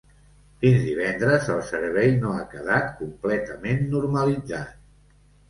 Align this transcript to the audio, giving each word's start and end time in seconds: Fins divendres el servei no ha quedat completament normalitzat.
Fins 0.61 0.85
divendres 0.85 1.49
el 1.55 1.61
servei 1.67 2.09
no 2.23 2.33
ha 2.39 2.47
quedat 2.55 2.89
completament 3.03 3.87
normalitzat. 3.95 4.75